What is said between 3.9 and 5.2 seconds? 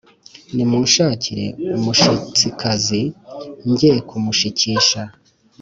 kumushikisha